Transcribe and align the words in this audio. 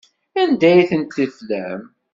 Anda 0.41 0.67
ay 0.71 0.81
tent-teflam? 0.89 1.81